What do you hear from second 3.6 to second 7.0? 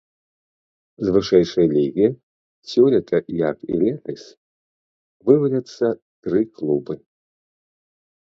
і летась, вываліцца тры клубы.